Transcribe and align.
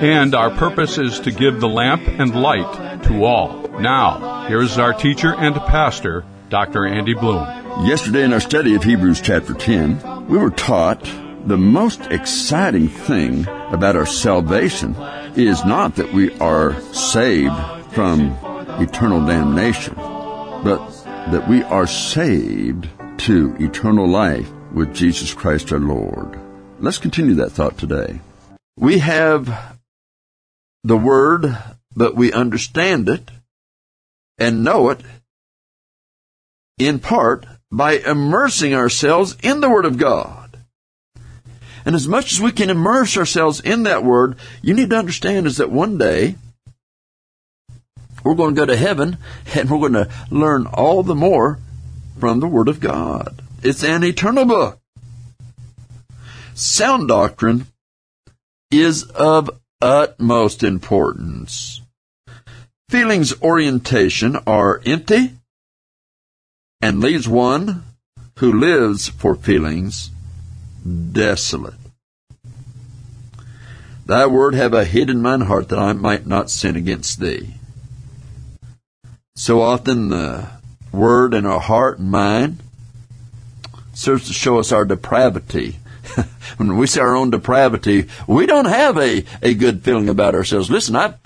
and 0.00 0.34
our 0.34 0.50
purpose 0.50 0.98
is 0.98 1.20
to 1.20 1.30
give 1.30 1.60
the 1.60 1.68
lamp 1.68 2.02
and 2.06 2.34
light 2.34 3.02
to 3.04 3.24
all. 3.24 3.66
Now, 3.80 4.46
here 4.46 4.60
is 4.60 4.78
our 4.78 4.92
teacher 4.92 5.34
and 5.34 5.54
pastor, 5.54 6.24
Dr. 6.50 6.86
Andy 6.86 7.14
Bloom. 7.14 7.46
Yesterday 7.86 8.24
in 8.24 8.32
our 8.32 8.40
study 8.40 8.74
of 8.74 8.84
Hebrews 8.84 9.20
chapter 9.20 9.54
10, 9.54 10.26
we 10.28 10.38
were 10.38 10.50
taught 10.50 11.02
the 11.46 11.56
most 11.56 12.00
exciting 12.06 12.88
thing 12.88 13.46
about 13.46 13.96
our 13.96 14.06
salvation 14.06 14.94
is 15.36 15.64
not 15.64 15.96
that 15.96 16.12
we 16.12 16.36
are 16.38 16.80
saved 16.92 17.54
from 17.92 18.36
eternal 18.80 19.24
damnation, 19.24 19.94
but 19.94 20.88
that 21.30 21.48
we 21.48 21.62
are 21.62 21.86
saved 21.86 22.88
to 23.18 23.54
eternal 23.58 24.08
life 24.08 24.50
with 24.72 24.94
Jesus 24.94 25.32
Christ 25.32 25.72
our 25.72 25.78
Lord. 25.78 26.38
Let's 26.80 26.98
continue 26.98 27.34
that 27.36 27.52
thought 27.52 27.78
today. 27.78 28.20
We 28.76 28.98
have 28.98 29.75
the 30.86 30.96
Word, 30.96 31.58
but 31.96 32.14
we 32.14 32.32
understand 32.32 33.08
it 33.08 33.28
and 34.38 34.62
know 34.62 34.90
it 34.90 35.00
in 36.78 37.00
part 37.00 37.44
by 37.72 37.94
immersing 37.94 38.72
ourselves 38.72 39.36
in 39.42 39.60
the 39.60 39.68
Word 39.68 39.84
of 39.84 39.98
God. 39.98 40.56
And 41.84 41.96
as 41.96 42.06
much 42.06 42.32
as 42.32 42.40
we 42.40 42.52
can 42.52 42.70
immerse 42.70 43.16
ourselves 43.16 43.60
in 43.60 43.82
that 43.82 44.04
Word, 44.04 44.36
you 44.62 44.74
need 44.74 44.90
to 44.90 44.98
understand 44.98 45.46
is 45.46 45.56
that 45.56 45.72
one 45.72 45.98
day 45.98 46.36
we're 48.22 48.34
going 48.34 48.54
to 48.54 48.60
go 48.60 48.66
to 48.66 48.76
heaven 48.76 49.18
and 49.54 49.68
we're 49.68 49.88
going 49.88 49.92
to 49.92 50.10
learn 50.30 50.66
all 50.66 51.02
the 51.02 51.16
more 51.16 51.58
from 52.20 52.38
the 52.38 52.48
Word 52.48 52.68
of 52.68 52.78
God. 52.78 53.42
It's 53.60 53.82
an 53.82 54.04
eternal 54.04 54.44
book. 54.44 54.78
Sound 56.54 57.08
doctrine 57.08 57.66
is 58.70 59.02
of 59.02 59.50
utmost 59.80 60.62
importance. 60.62 61.80
Feelings 62.88 63.34
orientation 63.42 64.36
are 64.46 64.80
empty 64.86 65.32
and 66.80 67.00
leaves 67.00 67.28
one 67.28 67.84
who 68.38 68.52
lives 68.52 69.08
for 69.08 69.34
feelings 69.34 70.10
desolate. 71.12 71.74
Thy 74.06 74.26
word 74.26 74.54
have 74.54 74.72
I 74.72 74.84
hid 74.84 75.10
in 75.10 75.20
mine 75.20 75.42
heart 75.42 75.68
that 75.70 75.78
I 75.80 75.92
might 75.92 76.26
not 76.26 76.50
sin 76.50 76.76
against 76.76 77.18
thee. 77.18 77.54
So 79.34 79.62
often 79.62 80.08
the 80.08 80.48
word 80.92 81.34
in 81.34 81.44
our 81.44 81.60
heart 81.60 81.98
and 81.98 82.10
mind 82.10 82.60
serves 83.94 84.28
to 84.28 84.32
show 84.32 84.58
us 84.58 84.70
our 84.70 84.84
depravity. 84.84 85.78
when 86.56 86.76
we 86.76 86.86
see 86.86 87.00
our 87.00 87.16
own 87.16 87.30
depravity, 87.30 88.08
we 88.26 88.46
don't 88.46 88.66
have 88.66 88.96
a, 88.98 89.24
a 89.42 89.54
good 89.54 89.82
feeling 89.82 90.08
about 90.08 90.34
ourselves. 90.34 90.70
Listen, 90.70 90.96
I've 90.96 91.16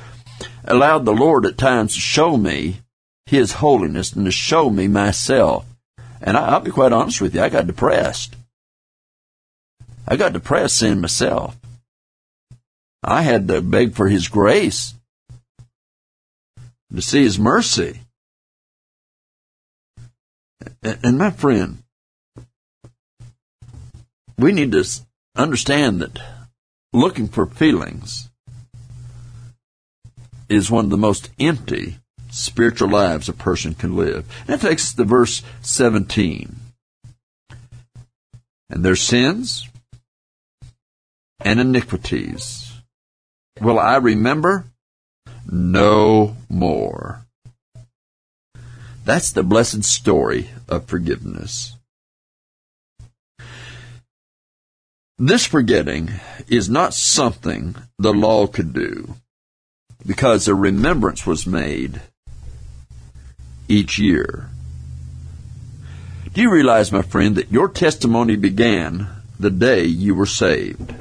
allowed 0.64 1.04
the 1.04 1.12
Lord 1.12 1.46
at 1.46 1.58
times 1.58 1.94
to 1.94 2.00
show 2.00 2.36
me 2.36 2.80
his 3.26 3.52
holiness 3.54 4.12
and 4.12 4.24
to 4.24 4.32
show 4.32 4.70
me 4.70 4.88
myself. 4.88 5.64
And 6.20 6.36
I, 6.36 6.52
will 6.52 6.64
be 6.64 6.70
quite 6.70 6.92
honest 6.92 7.20
with 7.20 7.34
you, 7.34 7.40
I 7.40 7.48
got 7.48 7.66
depressed. 7.66 8.34
I 10.06 10.16
got 10.16 10.32
depressed 10.32 10.76
seeing 10.76 11.00
myself. 11.00 11.56
I 13.02 13.22
had 13.22 13.48
to 13.48 13.62
beg 13.62 13.94
for 13.94 14.08
His 14.08 14.28
grace, 14.28 14.94
to 16.94 17.00
see 17.00 17.22
His 17.22 17.38
mercy. 17.38 18.00
And 20.82 21.16
my 21.16 21.30
friend, 21.30 21.82
we 24.40 24.52
need 24.52 24.72
to 24.72 24.84
understand 25.36 26.00
that 26.00 26.18
looking 26.92 27.28
for 27.28 27.46
feelings 27.46 28.30
is 30.48 30.70
one 30.70 30.86
of 30.86 30.90
the 30.90 30.96
most 30.96 31.30
empty 31.38 31.98
spiritual 32.30 32.88
lives 32.88 33.28
a 33.28 33.32
person 33.32 33.74
can 33.74 33.96
live. 33.96 34.24
And 34.46 34.48
that 34.48 34.68
takes 34.68 34.88
us 34.88 34.94
to 34.94 35.04
verse 35.04 35.42
17. 35.62 36.56
And 38.70 38.84
their 38.84 38.96
sins 38.96 39.68
and 41.40 41.60
iniquities 41.60 42.72
will 43.60 43.78
I 43.78 43.96
remember 43.96 44.64
no 45.50 46.36
more. 46.48 47.26
That's 49.04 49.32
the 49.32 49.42
blessed 49.42 49.84
story 49.84 50.50
of 50.68 50.86
forgiveness. 50.86 51.76
This 55.22 55.44
forgetting 55.44 56.12
is 56.48 56.70
not 56.70 56.94
something 56.94 57.76
the 57.98 58.14
law 58.14 58.46
could 58.46 58.72
do 58.72 59.16
because 60.06 60.48
a 60.48 60.54
remembrance 60.54 61.26
was 61.26 61.46
made 61.46 62.00
each 63.68 63.98
year. 63.98 64.48
Do 66.32 66.40
you 66.40 66.50
realize, 66.50 66.90
my 66.90 67.02
friend, 67.02 67.36
that 67.36 67.52
your 67.52 67.68
testimony 67.68 68.36
began 68.36 69.08
the 69.38 69.50
day 69.50 69.84
you 69.84 70.14
were 70.14 70.24
saved? 70.24 70.94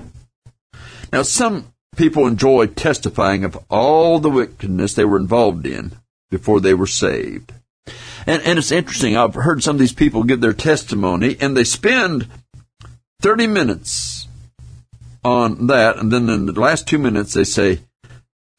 Now, 1.13 1.21
some 1.21 1.71
people 1.95 2.27
enjoy 2.27 2.67
testifying 2.67 3.45
of 3.45 3.57
all 3.69 4.19
the 4.19 4.29
wickedness 4.29 4.95
they 4.95 5.05
were 5.05 5.17
involved 5.17 5.65
in 5.65 5.93
before 6.29 6.59
they 6.59 6.73
were 6.73 6.87
saved. 6.87 7.53
And, 8.27 8.43
and 8.43 8.59
it's 8.59 8.73
interesting, 8.73 9.15
I've 9.15 9.33
heard 9.33 9.63
some 9.63 9.77
of 9.77 9.79
these 9.79 9.93
people 9.93 10.23
give 10.23 10.41
their 10.41 10.51
testimony, 10.51 11.37
and 11.39 11.55
they 11.55 11.63
spend 11.63 12.27
30 13.21 13.47
minutes 13.47 14.27
on 15.23 15.67
that, 15.67 15.97
and 15.97 16.11
then 16.11 16.29
in 16.29 16.45
the 16.45 16.59
last 16.59 16.87
two 16.87 16.97
minutes 16.97 17.33
they 17.33 17.43
say, 17.43 17.79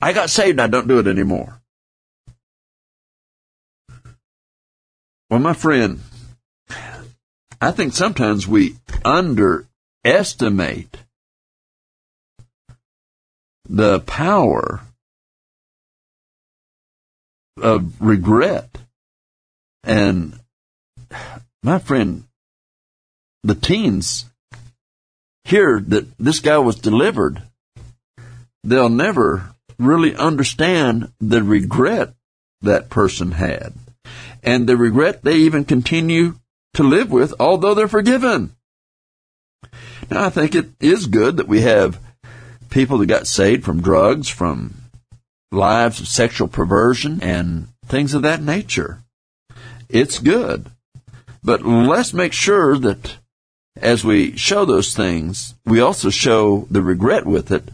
I 0.01 0.13
got 0.13 0.31
saved, 0.31 0.61
I 0.61 0.67
don't 0.67 0.89
do 0.89 0.99
it 0.99 1.07
anymore. 1.07 1.61
Well, 5.29 5.41
my 5.41 5.53
friend, 5.53 6.01
I 7.61 7.71
think 7.71 7.93
sometimes 7.93 8.49
we 8.49 8.77
underestimate 9.05 10.97
the 13.69 14.01
power 14.01 14.81
of 17.61 18.01
regret. 18.01 18.79
And 19.85 20.41
my 21.63 21.79
friend, 21.79 22.25
the 23.43 23.55
teens 23.55 24.30
hear 25.51 25.81
that 25.81 26.07
this 26.19 26.41
guy 26.41 26.59
was 26.59 26.77
delivered. 26.77 27.43
They'll 28.63 28.89
never 28.89 29.55
really 29.79 30.15
understand 30.15 31.11
the 31.21 31.43
regret 31.43 32.15
that 32.63 32.91
person 32.91 33.33
had 33.33 33.73
and 34.43 34.67
the 34.67 34.77
regret 34.77 35.23
they 35.23 35.37
even 35.37 35.65
continue 35.65 36.37
to 36.75 36.83
live 36.83 37.11
with, 37.11 37.35
although 37.41 37.75
they're 37.75 37.89
forgiven. 37.89 38.55
Now, 40.11 40.25
I 40.25 40.31
think 40.31 40.55
it 40.55 40.71
is 40.81 41.07
good 41.07 41.39
that 41.39 41.49
we 41.49 41.63
have 41.63 42.01
people 42.71 42.99
that 42.99 43.07
got 43.07 43.27
saved 43.27 43.65
from 43.65 43.83
drugs, 43.83 44.29
from 44.29 44.75
lives 45.51 46.01
of 46.01 46.09
sexual 46.09 46.49
perversion, 46.49 47.23
and 47.23 47.69
things 47.87 48.15
of 48.15 48.23
that 48.23 48.43
nature. 48.43 49.03
It's 49.89 50.19
good. 50.19 50.67
But 51.43 51.63
let's 51.63 52.13
make 52.13 52.33
sure 52.33 52.79
that 52.79 53.17
as 53.77 54.05
we 54.05 54.37
show 54.37 54.65
those 54.65 54.95
things, 54.95 55.55
we 55.65 55.81
also 55.81 56.11
show 56.11 56.67
the 56.71 56.83
regret 56.83 57.27
with 57.27 57.51
it 57.51 57.69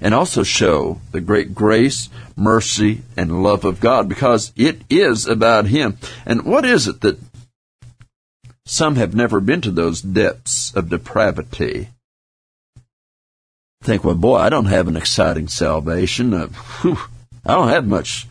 and 0.00 0.12
also 0.12 0.42
show 0.42 1.00
the 1.12 1.20
great 1.20 1.54
grace, 1.54 2.10
mercy, 2.36 3.02
and 3.16 3.42
love 3.42 3.64
of 3.64 3.80
God 3.80 4.08
because 4.08 4.52
it 4.56 4.82
is 4.90 5.26
about 5.26 5.66
Him. 5.66 5.96
And 6.26 6.44
what 6.44 6.64
is 6.64 6.86
it 6.86 7.00
that 7.00 7.18
some 8.66 8.96
have 8.96 9.14
never 9.14 9.40
been 9.40 9.60
to 9.62 9.70
those 9.70 10.02
depths 10.02 10.74
of 10.74 10.90
depravity? 10.90 11.88
Think, 13.82 14.04
well, 14.04 14.14
boy, 14.14 14.36
I 14.36 14.48
don't 14.48 14.66
have 14.66 14.88
an 14.88 14.96
exciting 14.96 15.48
salvation. 15.48 16.32
Uh, 16.34 16.46
whew, 16.82 16.98
I 17.44 17.54
don't 17.54 17.68
have 17.68 17.86
much. 17.86 18.26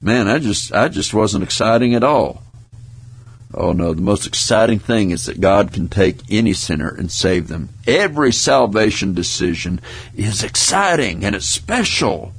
Man, 0.00 0.28
I 0.28 0.38
just, 0.38 0.72
I 0.72 0.88
just 0.88 1.14
wasn't 1.14 1.44
exciting 1.44 1.94
at 1.94 2.04
all. 2.04 2.42
Oh 3.54 3.72
no, 3.72 3.94
the 3.94 4.02
most 4.02 4.26
exciting 4.26 4.78
thing 4.78 5.10
is 5.10 5.26
that 5.26 5.40
God 5.40 5.72
can 5.72 5.88
take 5.88 6.18
any 6.30 6.52
sinner 6.52 6.88
and 6.88 7.10
save 7.10 7.48
them. 7.48 7.70
Every 7.86 8.32
salvation 8.32 9.14
decision 9.14 9.80
is 10.16 10.42
exciting 10.42 11.24
and 11.24 11.34
it's 11.34 11.46
special. 11.46 12.32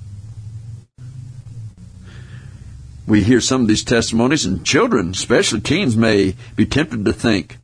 We 3.07 3.23
hear 3.23 3.39
some 3.39 3.61
of 3.61 3.67
these 3.69 3.85
testimonies, 3.85 4.45
and 4.45 4.65
children, 4.65 5.11
especially 5.11 5.61
teens, 5.61 5.95
may 5.95 6.35
be 6.57 6.65
tempted 6.65 7.05
to 7.05 7.13
think, 7.13 7.57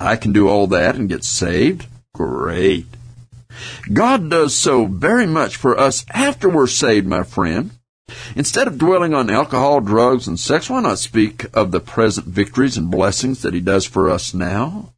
I 0.00 0.16
can 0.16 0.32
do 0.32 0.48
all 0.48 0.66
that 0.66 0.96
and 0.96 1.08
get 1.08 1.22
saved. 1.22 1.86
Great. 2.12 2.86
God 3.92 4.28
does 4.28 4.56
so 4.56 4.86
very 4.86 5.26
much 5.26 5.54
for 5.54 5.78
us 5.78 6.04
after 6.12 6.48
we're 6.48 6.66
saved, 6.66 7.06
my 7.06 7.22
friend. 7.22 7.70
Instead 8.36 8.66
of 8.66 8.78
dwelling 8.78 9.14
on 9.14 9.30
alcohol, 9.30 9.80
drugs, 9.80 10.26
and 10.26 10.38
sex, 10.38 10.68
why 10.68 10.80
not 10.80 10.98
speak 10.98 11.46
of 11.54 11.70
the 11.70 11.80
present 11.80 12.26
victories 12.26 12.76
and 12.76 12.90
blessings 12.90 13.42
that 13.42 13.54
He 13.54 13.60
does 13.60 13.86
for 13.86 14.10
us 14.10 14.34
now? 14.34 14.92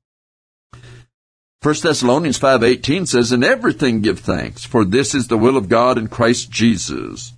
1 1.63 1.83
Thessalonians 1.83 2.39
5:18 2.39 3.07
says, 3.07 3.33
"In 3.33 3.43
everything 3.43 4.01
give 4.01 4.21
thanks, 4.21 4.65
for 4.65 4.85
this 4.85 5.15
is 5.15 5.27
the 5.27 5.39
will 5.39 5.57
of 5.57 5.69
God 5.69 5.99
in 5.99 6.09
Christ 6.09 6.51
Jesus 6.51 7.33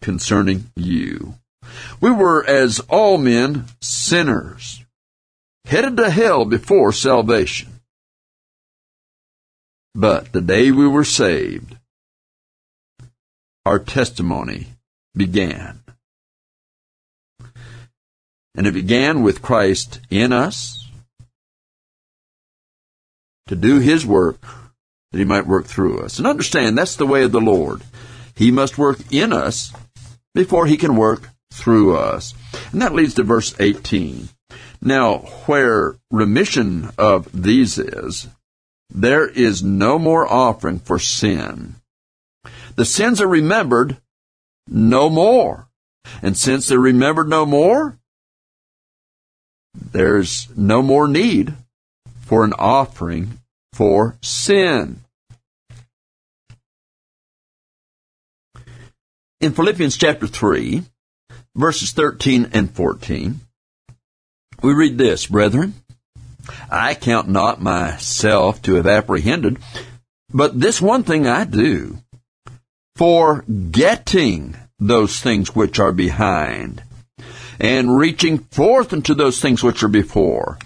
concerning 0.00 0.70
you." 0.76 1.34
We 2.00 2.10
were 2.10 2.44
as 2.46 2.80
all 2.88 3.18
men 3.18 3.66
sinners, 3.80 4.84
headed 5.64 5.96
to 5.96 6.10
hell 6.10 6.44
before 6.44 6.92
salvation. 6.92 7.80
But 9.94 10.32
the 10.32 10.40
day 10.40 10.70
we 10.70 10.86
were 10.86 11.04
saved, 11.04 11.76
our 13.66 13.78
testimony 13.78 14.68
began. 15.14 15.80
And 18.54 18.66
it 18.66 18.74
began 18.74 19.22
with 19.22 19.42
Christ 19.42 20.00
in 20.10 20.32
us 20.32 20.88
to 23.46 23.56
do 23.56 23.78
His 23.78 24.04
work 24.06 24.40
that 25.12 25.18
He 25.18 25.24
might 25.24 25.46
work 25.46 25.66
through 25.66 26.00
us. 26.00 26.18
And 26.18 26.26
understand 26.26 26.76
that's 26.76 26.96
the 26.96 27.06
way 27.06 27.22
of 27.22 27.32
the 27.32 27.40
Lord. 27.40 27.82
He 28.34 28.50
must 28.50 28.78
work 28.78 28.98
in 29.10 29.32
us 29.32 29.72
before 30.34 30.66
He 30.66 30.76
can 30.76 30.96
work 30.96 31.28
through 31.52 31.96
us. 31.96 32.34
And 32.72 32.80
that 32.82 32.94
leads 32.94 33.14
to 33.14 33.22
verse 33.22 33.54
18. 33.58 34.28
Now, 34.80 35.18
where 35.46 35.96
remission 36.10 36.90
of 36.96 37.28
these 37.32 37.78
is, 37.78 38.28
there 38.88 39.28
is 39.28 39.62
no 39.62 39.98
more 39.98 40.26
offering 40.26 40.78
for 40.78 40.98
sin. 40.98 41.76
The 42.76 42.84
sins 42.84 43.20
are 43.20 43.28
remembered 43.28 43.98
no 44.70 45.10
more. 45.10 45.68
And 46.22 46.36
since 46.36 46.68
they're 46.68 46.78
remembered 46.78 47.28
no 47.28 47.44
more, 47.44 47.98
there's 49.74 50.48
no 50.56 50.82
more 50.82 51.06
need 51.08 51.54
for 52.22 52.44
an 52.44 52.52
offering 52.58 53.40
for 53.72 54.16
sin. 54.22 55.00
In 59.40 59.52
Philippians 59.52 59.96
chapter 59.96 60.26
3, 60.26 60.82
verses 61.56 61.92
13 61.92 62.50
and 62.52 62.70
14, 62.70 63.40
we 64.62 64.74
read 64.74 64.98
this, 64.98 65.26
Brethren, 65.26 65.74
I 66.70 66.94
count 66.94 67.28
not 67.28 67.62
myself 67.62 68.60
to 68.62 68.74
have 68.74 68.86
apprehended, 68.86 69.58
but 70.32 70.60
this 70.60 70.80
one 70.80 71.04
thing 71.04 71.26
I 71.26 71.44
do, 71.44 71.98
forgetting 72.96 74.56
those 74.80 75.20
things 75.20 75.54
which 75.54 75.78
are 75.78 75.92
behind, 75.92 76.82
and 77.58 77.96
reaching 77.96 78.38
forth 78.38 78.92
into 78.92 79.14
those 79.14 79.40
things 79.40 79.62
which 79.62 79.82
are 79.82 79.88
before, 79.88 80.58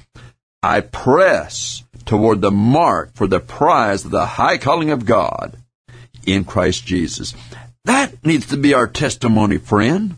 I 0.63 0.81
press 0.81 1.83
toward 2.07 2.41
the 2.41 2.51
mark 2.51 3.15
for 3.15 3.27
the 3.27 3.41
prize 3.41 4.05
of 4.05 4.11
the 4.11 4.27
high 4.27 4.59
calling 4.59 4.91
of 4.91 5.05
God 5.05 5.57
in 6.27 6.45
Christ 6.45 6.87
Jesus. 6.87 7.35
That 7.85 8.25
needs 8.25 8.47
to 8.47 8.57
be 8.57 8.73
our 8.73 8.87
testimony, 8.87 9.59
friend. 9.59 10.17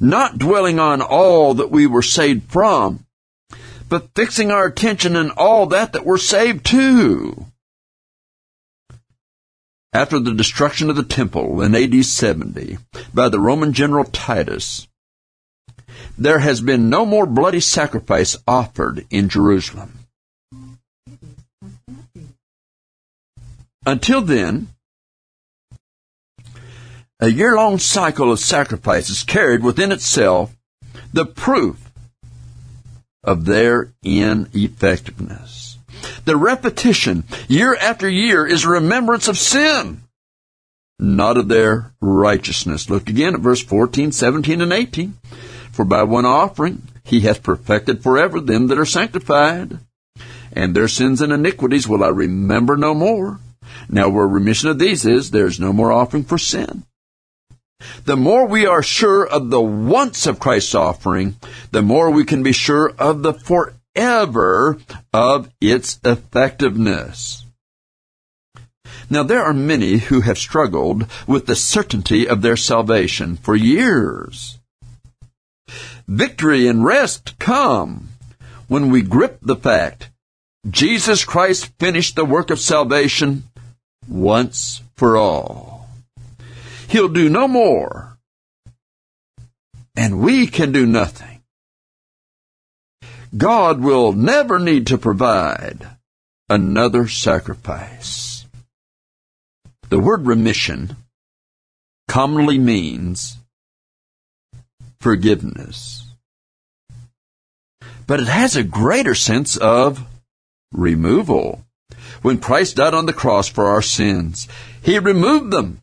Not 0.00 0.38
dwelling 0.38 0.78
on 0.78 1.02
all 1.02 1.54
that 1.54 1.70
we 1.70 1.86
were 1.86 2.02
saved 2.02 2.50
from, 2.50 3.04
but 3.88 4.14
fixing 4.14 4.50
our 4.50 4.66
attention 4.66 5.16
on 5.16 5.30
all 5.32 5.66
that 5.66 5.94
that 5.94 6.06
we're 6.06 6.18
saved 6.18 6.66
to. 6.66 7.46
After 9.92 10.18
the 10.18 10.34
destruction 10.34 10.90
of 10.90 10.96
the 10.96 11.02
temple 11.02 11.62
in 11.62 11.74
AD 11.74 12.04
70 12.04 12.78
by 13.14 13.28
the 13.28 13.40
Roman 13.40 13.72
general 13.72 14.04
Titus, 14.04 14.86
there 16.16 16.40
has 16.40 16.60
been 16.60 16.90
no 16.90 17.06
more 17.06 17.26
bloody 17.26 17.60
sacrifice 17.60 18.36
offered 18.46 19.06
in 19.10 19.28
Jerusalem. 19.28 20.00
Until 23.86 24.20
then, 24.20 24.68
a 27.20 27.28
year 27.28 27.56
long 27.56 27.78
cycle 27.78 28.30
of 28.30 28.38
sacrifices 28.38 29.22
carried 29.22 29.62
within 29.62 29.90
itself 29.90 30.54
the 31.12 31.24
proof 31.24 31.90
of 33.24 33.46
their 33.46 33.94
ineffectiveness. 34.02 35.77
The 36.28 36.36
repetition, 36.36 37.24
year 37.48 37.74
after 37.74 38.06
year, 38.06 38.46
is 38.46 38.64
a 38.64 38.68
remembrance 38.68 39.28
of 39.28 39.38
sin, 39.38 40.02
not 40.98 41.38
of 41.38 41.48
their 41.48 41.94
righteousness. 42.02 42.90
Look 42.90 43.08
again 43.08 43.32
at 43.32 43.40
verse 43.40 43.62
14, 43.62 44.12
17, 44.12 44.60
and 44.60 44.70
18. 44.70 45.16
For 45.72 45.86
by 45.86 46.02
one 46.02 46.26
offering 46.26 46.82
he 47.02 47.20
hath 47.20 47.42
perfected 47.42 48.02
forever 48.02 48.42
them 48.42 48.66
that 48.66 48.78
are 48.78 48.84
sanctified, 48.84 49.78
and 50.52 50.76
their 50.76 50.86
sins 50.86 51.22
and 51.22 51.32
iniquities 51.32 51.88
will 51.88 52.04
I 52.04 52.08
remember 52.08 52.76
no 52.76 52.92
more. 52.92 53.40
Now, 53.88 54.10
where 54.10 54.28
remission 54.28 54.68
of 54.68 54.78
these 54.78 55.06
is, 55.06 55.30
there 55.30 55.46
is 55.46 55.58
no 55.58 55.72
more 55.72 55.92
offering 55.92 56.24
for 56.24 56.36
sin. 56.36 56.84
The 58.04 58.18
more 58.18 58.46
we 58.46 58.66
are 58.66 58.82
sure 58.82 59.26
of 59.26 59.48
the 59.48 59.62
once 59.62 60.26
of 60.26 60.40
Christ's 60.40 60.74
offering, 60.74 61.36
the 61.70 61.80
more 61.80 62.10
we 62.10 62.26
can 62.26 62.42
be 62.42 62.52
sure 62.52 62.92
of 62.98 63.22
the 63.22 63.32
forever 63.32 63.77
of 65.12 65.50
its 65.60 65.98
effectiveness. 66.04 67.44
Now, 69.10 69.22
there 69.22 69.42
are 69.42 69.54
many 69.54 69.98
who 69.98 70.20
have 70.20 70.38
struggled 70.38 71.06
with 71.26 71.46
the 71.46 71.56
certainty 71.56 72.28
of 72.28 72.42
their 72.42 72.56
salvation 72.56 73.36
for 73.36 73.56
years. 73.56 74.58
Victory 76.06 76.66
and 76.66 76.84
rest 76.84 77.38
come 77.38 78.08
when 78.68 78.90
we 78.90 79.02
grip 79.02 79.38
the 79.42 79.56
fact 79.56 80.10
Jesus 80.68 81.24
Christ 81.24 81.70
finished 81.78 82.16
the 82.16 82.24
work 82.24 82.50
of 82.50 82.60
salvation 82.60 83.44
once 84.08 84.82
for 84.96 85.16
all. 85.16 85.88
He'll 86.88 87.08
do 87.08 87.28
no 87.28 87.48
more. 87.48 88.16
And 89.96 90.20
we 90.20 90.46
can 90.46 90.72
do 90.72 90.86
nothing. 90.86 91.37
God 93.36 93.80
will 93.80 94.12
never 94.12 94.58
need 94.58 94.86
to 94.88 94.98
provide 94.98 95.86
another 96.48 97.08
sacrifice. 97.08 98.46
The 99.90 99.98
word 99.98 100.26
remission 100.26 100.96
commonly 102.08 102.58
means 102.58 103.36
forgiveness. 105.00 106.04
But 108.06 108.20
it 108.20 108.28
has 108.28 108.56
a 108.56 108.62
greater 108.62 109.14
sense 109.14 109.56
of 109.56 110.06
removal. 110.72 111.64
When 112.22 112.38
Christ 112.38 112.76
died 112.76 112.94
on 112.94 113.06
the 113.06 113.12
cross 113.12 113.48
for 113.48 113.66
our 113.66 113.82
sins, 113.82 114.48
He 114.82 114.98
removed 114.98 115.50
them 115.50 115.82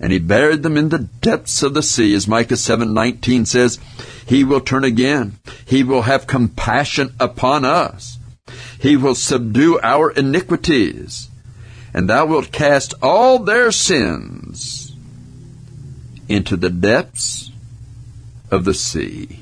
and 0.00 0.12
he 0.12 0.18
buried 0.18 0.62
them 0.62 0.76
in 0.76 0.88
the 0.88 1.08
depths 1.20 1.62
of 1.62 1.74
the 1.74 1.82
sea, 1.82 2.14
as 2.14 2.26
Micah 2.26 2.54
7:19 2.54 3.46
says, 3.46 3.78
he 4.26 4.44
will 4.44 4.60
turn 4.60 4.84
again. 4.84 5.38
He 5.66 5.82
will 5.82 6.02
have 6.02 6.26
compassion 6.26 7.14
upon 7.18 7.64
us. 7.64 8.16
He 8.78 8.96
will 8.96 9.14
subdue 9.14 9.80
our 9.82 10.10
iniquities, 10.10 11.28
and 11.92 12.08
thou 12.08 12.26
wilt 12.26 12.52
cast 12.52 12.94
all 13.02 13.40
their 13.40 13.72
sins 13.72 14.94
into 16.28 16.56
the 16.56 16.70
depths 16.70 17.50
of 18.50 18.64
the 18.64 18.74
sea. 18.74 19.40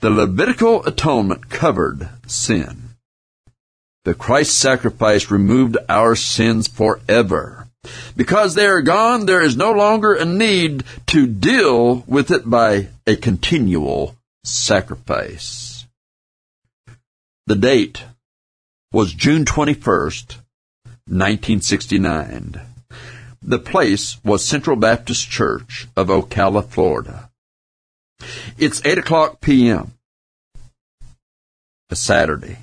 The 0.00 0.10
Levitical 0.10 0.84
atonement 0.86 1.50
covered 1.50 2.08
sin. 2.26 2.90
The 4.04 4.14
Christ 4.14 4.58
sacrifice 4.58 5.30
removed 5.30 5.76
our 5.88 6.16
sins 6.16 6.68
forever. 6.68 7.65
Because 8.16 8.54
they 8.54 8.66
are 8.66 8.82
gone, 8.82 9.26
there 9.26 9.42
is 9.42 9.56
no 9.56 9.72
longer 9.72 10.14
a 10.14 10.24
need 10.24 10.84
to 11.06 11.26
deal 11.26 12.04
with 12.06 12.30
it 12.30 12.48
by 12.48 12.88
a 13.06 13.16
continual 13.16 14.16
sacrifice. 14.44 15.86
The 17.46 17.56
date 17.56 18.02
was 18.92 19.12
June 19.12 19.44
21st, 19.44 20.36
1969. 21.08 22.60
The 23.42 23.58
place 23.58 24.16
was 24.24 24.44
Central 24.44 24.76
Baptist 24.76 25.30
Church 25.30 25.86
of 25.96 26.08
Ocala, 26.08 26.66
Florida. 26.66 27.30
It's 28.58 28.84
8 28.84 28.98
o'clock 28.98 29.40
p.m. 29.40 29.92
A 31.90 31.96
Saturday. 31.96 32.58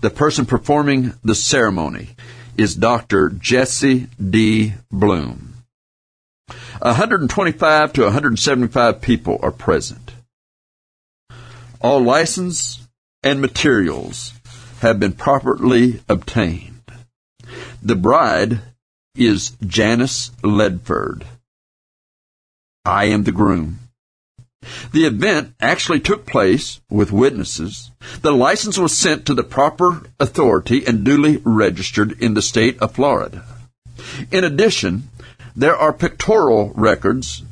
The 0.00 0.10
person 0.10 0.46
performing 0.46 1.12
the 1.22 1.34
ceremony 1.34 2.10
is 2.58 2.74
Dr. 2.74 3.30
Jesse 3.30 4.08
D. 4.18 4.74
Bloom. 4.90 5.54
125 6.80 7.92
to 7.94 8.02
175 8.02 9.00
people 9.00 9.38
are 9.42 9.52
present. 9.52 10.12
All 11.80 12.00
license 12.00 12.86
and 13.22 13.40
materials 13.40 14.32
have 14.80 14.98
been 14.98 15.12
properly 15.12 16.00
obtained. 16.08 16.82
The 17.80 17.96
bride 17.96 18.60
is 19.14 19.52
Janice 19.64 20.30
Ledford. 20.42 21.24
I 22.84 23.04
am 23.06 23.22
the 23.22 23.32
groom. 23.32 23.78
The 24.92 25.04
event 25.04 25.54
actually 25.60 26.00
took 26.00 26.26
place 26.26 26.80
with 26.90 27.12
witnesses. 27.12 27.90
The 28.22 28.32
license 28.32 28.78
was 28.78 28.96
sent 28.96 29.26
to 29.26 29.34
the 29.34 29.44
proper 29.44 30.02
authority 30.18 30.84
and 30.86 31.04
duly 31.04 31.40
registered 31.44 32.20
in 32.20 32.34
the 32.34 32.42
state 32.42 32.78
of 32.78 32.92
Florida. 32.92 33.44
In 34.30 34.44
addition, 34.44 35.10
there 35.54 35.76
are 35.76 35.92
pictorial 35.92 36.72
records 36.74 37.42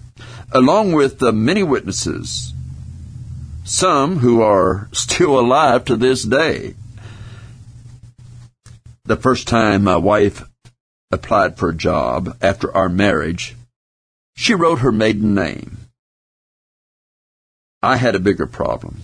along 0.53 0.93
with 0.93 1.19
the 1.19 1.33
many 1.33 1.63
witnesses, 1.63 2.53
some 3.65 4.19
who 4.19 4.41
are 4.41 4.89
still 4.93 5.39
alive 5.39 5.85
to 5.85 5.97
this 5.97 6.23
day. 6.23 6.75
The 9.05 9.17
first 9.17 9.47
time 9.47 9.85
my 9.85 9.97
wife 9.97 10.43
applied 11.11 11.57
for 11.57 11.69
a 11.71 11.75
job 11.75 12.37
after 12.41 12.75
our 12.75 12.89
marriage, 12.89 13.57
she 14.35 14.55
wrote 14.55 14.81
her 14.81 14.93
maiden 14.93 15.35
name. 15.35 15.86
I 17.87 17.95
had 17.95 18.17
a 18.17 18.21
bigger 18.21 18.49
problem 18.49 18.97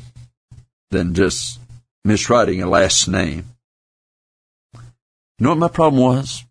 than 0.90 1.14
just 1.14 1.60
miswriting 2.04 2.64
a 2.64 2.68
last 2.68 3.06
name. 3.06 3.44
You 4.74 4.80
know 5.38 5.50
what 5.50 5.58
my 5.58 5.68
problem 5.68 6.02
was? 6.02 6.44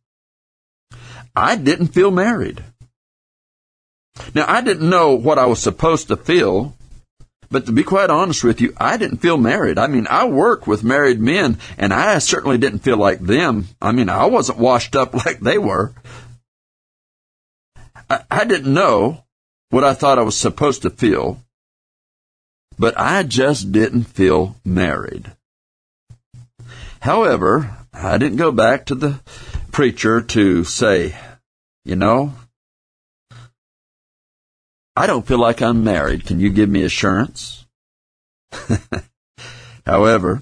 I 1.36 1.58
didn't 1.58 1.88
feel 1.88 2.10
married. 2.10 2.64
Now, 4.34 4.46
I 4.48 4.62
didn't 4.62 4.90
know 4.90 5.14
what 5.14 5.38
I 5.38 5.46
was 5.46 5.60
supposed 5.60 6.08
to 6.08 6.16
feel, 6.16 6.74
but 7.50 7.66
to 7.66 7.74
be 7.74 7.84
quite 7.84 8.10
honest 8.10 8.46
with 8.46 8.62
you, 8.62 8.74
I 8.78 8.96
didn't 8.96 9.18
feel 9.18 9.38
married. 9.38 9.78
I 9.78 9.88
mean, 9.88 10.08
I 10.10 10.26
work 10.26 10.66
with 10.66 10.86
married 10.86 11.20
men, 11.20 11.58
and 11.78 11.94
I 11.94 12.18
certainly 12.20 12.58
didn't 12.58 12.80
feel 12.80 12.98
like 12.98 13.20
them. 13.20 13.68
I 13.82 13.92
mean, 13.92 14.08
I 14.08 14.28
wasn't 14.28 14.58
washed 14.58 14.96
up 14.96 15.14
like 15.26 15.42
they 15.42 15.58
were. 15.58 15.94
I, 18.10 18.24
I 18.32 18.46
didn't 18.46 18.74
know 18.74 19.26
what 19.70 19.84
I 19.84 19.94
thought 19.94 20.18
I 20.18 20.24
was 20.24 20.38
supposed 20.38 20.84
to 20.84 20.90
feel, 20.90 21.42
but 22.78 22.98
I 22.98 23.24
just 23.24 23.72
didn't 23.72 24.06
feel 24.06 24.56
married. 24.66 25.32
However, 27.00 27.78
I 27.94 28.18
didn't 28.18 28.38
go 28.38 28.52
back 28.52 28.86
to 28.88 28.96
the 28.96 29.20
preacher 29.72 30.22
to 30.22 30.64
say, 30.64 31.16
you 31.84 31.96
know, 31.96 32.34
I 34.96 35.08
don't 35.08 35.26
feel 35.26 35.40
like 35.40 35.62
I'm 35.62 35.84
married. 35.84 36.26
Can 36.26 36.40
you 36.40 36.50
give 36.50 36.70
me 36.70 36.84
assurance? 36.84 37.66
However, 39.86 40.42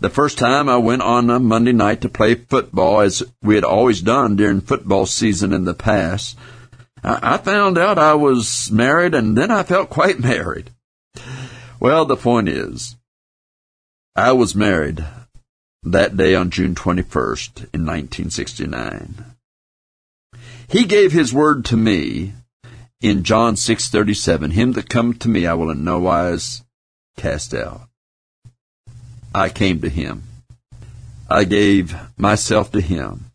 the 0.00 0.10
first 0.10 0.38
time 0.38 0.68
I 0.68 0.76
went 0.76 1.02
on 1.02 1.30
a 1.30 1.40
Monday 1.40 1.72
night 1.72 2.02
to 2.02 2.08
play 2.08 2.34
football, 2.34 3.00
as 3.00 3.22
we 3.42 3.54
had 3.54 3.64
always 3.64 4.02
done 4.02 4.36
during 4.36 4.60
football 4.60 5.06
season 5.06 5.52
in 5.52 5.64
the 5.64 5.74
past, 5.74 6.36
I 7.02 7.38
found 7.38 7.78
out 7.78 7.98
I 7.98 8.14
was 8.14 8.70
married 8.70 9.14
and 9.14 9.36
then 9.36 9.50
I 9.50 9.62
felt 9.62 9.90
quite 9.90 10.20
married. 10.20 10.70
Well, 11.84 12.06
the 12.06 12.16
point 12.16 12.48
is, 12.48 12.96
I 14.16 14.32
was 14.32 14.54
married 14.54 15.04
that 15.82 16.16
day 16.16 16.34
on 16.34 16.48
June 16.48 16.74
21st 16.74 17.58
in 17.74 17.84
1969. 17.84 19.36
He 20.66 20.86
gave 20.86 21.12
his 21.12 21.34
word 21.34 21.66
to 21.66 21.76
me 21.76 22.32
in 23.02 23.22
John 23.22 23.56
6:37, 23.56 24.52
him 24.52 24.72
that 24.72 24.88
cometh 24.88 25.18
to 25.18 25.28
me 25.28 25.46
I 25.46 25.52
will 25.52 25.68
in 25.68 25.84
no 25.84 25.98
wise 25.98 26.62
cast 27.18 27.52
out. 27.52 27.82
I 29.34 29.50
came 29.50 29.82
to 29.82 29.90
him. 29.90 30.22
I 31.28 31.44
gave 31.44 31.94
myself 32.16 32.72
to 32.72 32.80
him. 32.80 33.30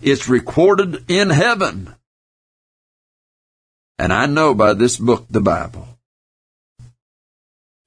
It's 0.00 0.28
recorded 0.28 1.10
in 1.10 1.30
heaven. 1.30 1.96
And 3.98 4.12
I 4.12 4.26
know 4.26 4.54
by 4.54 4.72
this 4.74 4.98
book, 4.98 5.26
the 5.28 5.40
Bible, 5.40 5.87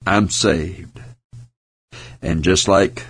I'm 0.06 0.30
saved. 0.30 1.00
And 2.22 2.44
just 2.44 2.68
like 2.68 3.06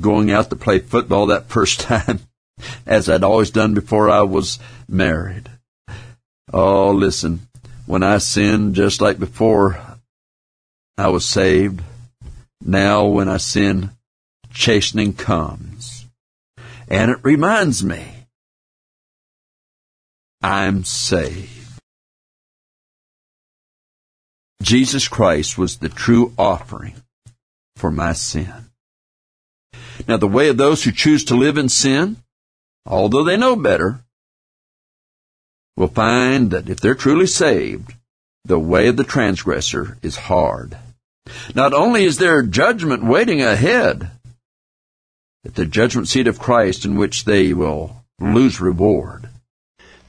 going 0.00 0.30
out 0.30 0.50
to 0.50 0.56
play 0.56 0.78
football 0.78 1.26
that 1.26 1.48
first 1.48 1.80
time, 1.92 2.20
as 2.86 3.08
I'd 3.08 3.24
always 3.24 3.50
done 3.50 3.74
before 3.74 4.10
I 4.10 4.22
was 4.22 4.58
married. 4.88 5.48
Oh, 6.52 6.90
listen, 6.90 7.48
when 7.86 8.02
I 8.02 8.18
sinned 8.18 8.74
just 8.74 9.00
like 9.00 9.18
before 9.18 9.80
I 10.96 11.08
was 11.08 11.26
saved, 11.26 11.82
now 12.64 13.06
when 13.06 13.28
I 13.28 13.36
sin, 13.36 13.90
chastening 14.52 15.12
comes. 15.12 16.06
And 16.88 17.10
it 17.10 17.18
reminds 17.22 17.84
me, 17.84 18.06
I'm 20.42 20.84
saved. 20.84 21.65
Jesus 24.66 25.06
Christ 25.06 25.56
was 25.56 25.76
the 25.76 25.88
true 25.88 26.32
offering 26.36 26.96
for 27.76 27.88
my 27.88 28.14
sin. 28.14 28.52
Now, 30.08 30.16
the 30.16 30.26
way 30.26 30.48
of 30.48 30.56
those 30.56 30.82
who 30.82 30.90
choose 30.90 31.22
to 31.26 31.36
live 31.36 31.56
in 31.56 31.68
sin, 31.68 32.16
although 32.84 33.22
they 33.22 33.36
know 33.36 33.54
better, 33.54 34.00
will 35.76 35.86
find 35.86 36.50
that 36.50 36.68
if 36.68 36.80
they're 36.80 36.96
truly 36.96 37.28
saved, 37.28 37.94
the 38.44 38.58
way 38.58 38.88
of 38.88 38.96
the 38.96 39.04
transgressor 39.04 39.98
is 40.02 40.16
hard. 40.16 40.76
Not 41.54 41.72
only 41.72 42.02
is 42.02 42.18
there 42.18 42.42
judgment 42.42 43.04
waiting 43.04 43.40
ahead, 43.40 44.10
at 45.44 45.54
the 45.54 45.64
judgment 45.64 46.08
seat 46.08 46.26
of 46.26 46.40
Christ 46.40 46.84
in 46.84 46.96
which 46.96 47.24
they 47.24 47.52
will 47.52 48.04
lose 48.18 48.60
reward. 48.60 49.28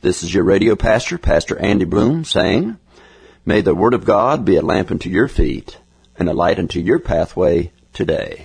This 0.01 0.23
is 0.23 0.33
your 0.33 0.45
radio 0.45 0.75
pastor, 0.75 1.19
Pastor 1.19 1.59
Andy 1.59 1.85
Bloom, 1.85 2.25
saying, 2.25 2.79
May 3.47 3.61
the 3.61 3.73
Word 3.73 3.93
of 3.93 4.03
God 4.03 4.43
be 4.43 4.57
a 4.57 4.61
lamp 4.61 4.91
unto 4.91 5.09
your 5.09 5.29
feet 5.29 5.77
and 6.19 6.27
a 6.27 6.33
light 6.33 6.59
unto 6.59 6.81
your 6.81 6.99
pathway 6.99 7.71
today. 7.93 8.43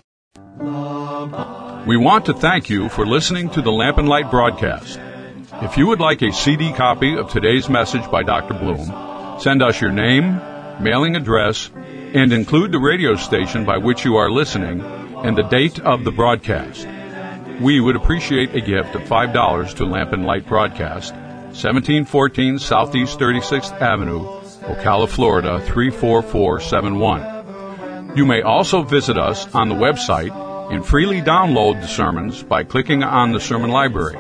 We 1.88 1.96
want 1.96 2.26
to 2.26 2.32
thank 2.32 2.70
you 2.70 2.88
for 2.88 3.04
listening 3.04 3.50
to 3.50 3.62
the 3.62 3.72
Lamp 3.72 3.98
and 3.98 4.08
Light 4.08 4.30
broadcast. 4.30 5.00
If 5.54 5.76
you 5.76 5.88
would 5.88 5.98
like 5.98 6.22
a 6.22 6.32
CD 6.32 6.72
copy 6.72 7.16
of 7.18 7.28
today's 7.28 7.68
message 7.68 8.08
by 8.12 8.22
Dr. 8.22 8.54
Bloom, 8.54 9.40
send 9.40 9.60
us 9.60 9.80
your 9.80 9.90
name, 9.90 10.36
mailing 10.80 11.16
address, 11.16 11.72
and 12.14 12.32
include 12.32 12.70
the 12.70 12.78
radio 12.78 13.16
station 13.16 13.64
by 13.64 13.78
which 13.78 14.04
you 14.04 14.14
are 14.14 14.30
listening 14.30 14.82
and 15.24 15.36
the 15.36 15.42
date 15.42 15.80
of 15.80 16.04
the 16.04 16.12
broadcast. 16.12 16.86
We 17.60 17.80
would 17.80 17.96
appreciate 17.96 18.54
a 18.54 18.60
gift 18.60 18.94
of 18.94 19.02
$5 19.02 19.74
to 19.78 19.84
Lamp 19.84 20.12
and 20.12 20.24
Light 20.24 20.46
Broadcast, 20.46 21.12
1714 21.12 22.60
Southeast 22.60 23.18
36th 23.18 23.72
Avenue, 23.80 24.41
Ocala, 24.62 25.08
Florida 25.08 25.60
34471. 25.60 28.16
You 28.16 28.26
may 28.26 28.42
also 28.42 28.82
visit 28.82 29.16
us 29.18 29.52
on 29.54 29.68
the 29.68 29.74
website 29.74 30.30
and 30.72 30.84
freely 30.84 31.20
download 31.20 31.80
the 31.80 31.88
sermons 31.88 32.42
by 32.42 32.64
clicking 32.64 33.02
on 33.02 33.32
the 33.32 33.40
sermon 33.40 33.70
library. 33.70 34.16